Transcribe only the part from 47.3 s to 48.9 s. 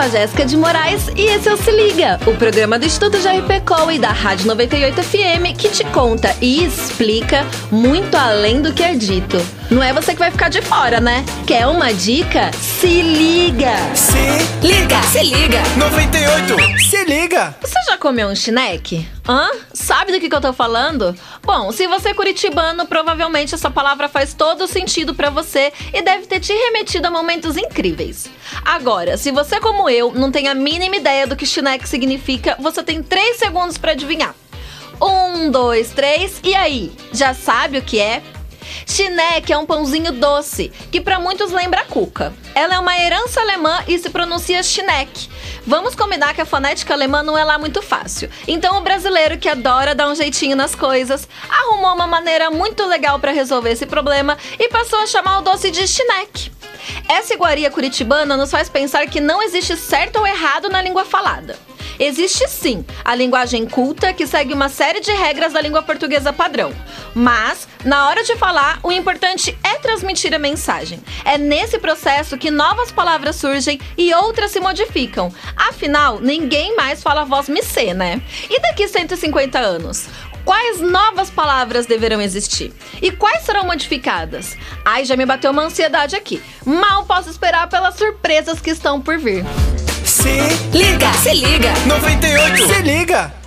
é lá muito fácil. Então o